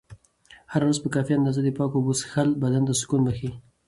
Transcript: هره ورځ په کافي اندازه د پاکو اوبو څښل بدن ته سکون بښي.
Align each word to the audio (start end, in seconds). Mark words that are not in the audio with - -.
هره 0.71 0.83
ورځ 0.85 0.99
په 1.01 1.09
کافي 1.15 1.31
اندازه 1.35 1.59
د 1.63 1.69
پاکو 1.77 1.95
اوبو 1.97 2.13
څښل 2.19 2.49
بدن 2.63 2.83
ته 2.87 2.93
سکون 3.01 3.21
بښي. 3.25 3.49